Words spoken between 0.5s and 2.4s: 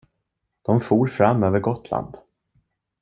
De for fram över Gotland.